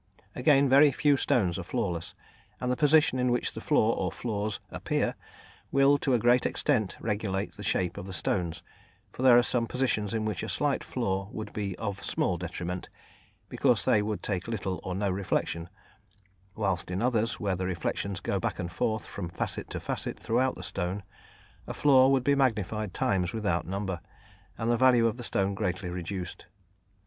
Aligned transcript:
Again, 0.33 0.67
very 0.67 0.91
few 0.91 1.15
stones 1.15 1.59
are 1.59 1.63
flawless, 1.63 2.15
and 2.59 2.71
the 2.71 2.75
position 2.75 3.19
in 3.19 3.29
which 3.29 3.53
the 3.53 3.61
flaw 3.61 3.91
or 3.93 4.11
flaws 4.11 4.59
appear 4.71 5.13
will, 5.71 5.99
to 5.99 6.15
a 6.15 6.17
great 6.17 6.43
extent, 6.47 6.97
regulate 6.99 7.53
the 7.53 7.61
shape 7.61 7.99
of 7.99 8.07
the 8.07 8.11
stones, 8.11 8.63
for 9.11 9.21
there 9.21 9.37
are 9.37 9.43
some 9.43 9.67
positions 9.67 10.11
in 10.11 10.25
which 10.25 10.41
a 10.41 10.49
slight 10.49 10.83
flaw 10.83 11.29
would 11.31 11.53
be 11.53 11.77
of 11.77 12.03
small 12.03 12.39
detriment, 12.39 12.89
because 13.47 13.85
they 13.85 14.01
would 14.01 14.23
take 14.23 14.47
little 14.47 14.79
or 14.83 14.95
no 14.95 15.11
reflection, 15.11 15.69
whilst 16.55 16.89
in 16.89 17.03
others, 17.03 17.39
where 17.39 17.55
the 17.55 17.67
reflections 17.67 18.21
go 18.21 18.39
back 18.39 18.57
and 18.57 18.71
forth 18.71 19.05
from 19.05 19.29
facet 19.29 19.69
to 19.69 19.79
facet 19.79 20.19
throughout 20.19 20.55
the 20.55 20.63
stone, 20.63 21.03
a 21.67 21.75
flaw 21.75 22.07
would 22.07 22.23
be 22.23 22.33
magnified 22.33 22.91
times 22.91 23.33
without 23.33 23.67
number, 23.67 24.01
and 24.57 24.71
the 24.71 24.77
value 24.77 25.05
of 25.05 25.17
the 25.17 25.23
stone 25.23 25.53
greatly 25.53 25.91
reduced. 25.91 26.47